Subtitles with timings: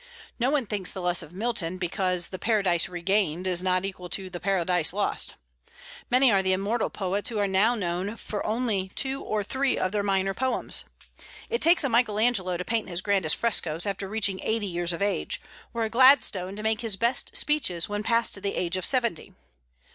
[0.39, 4.31] No one thinks the less of Milton because the "Paradise Regained" is not equal to
[4.31, 5.35] the "Paradise Lost."
[6.09, 9.91] Many are the immortal poets who are now known only for two or three of
[9.91, 10.85] their minor poems.
[11.51, 15.03] It takes a Michael Angelo to paint his grandest frescos after reaching eighty years of
[15.03, 15.39] age;
[15.71, 19.35] or a Gladstone, to make his best speeches when past the age of seventy.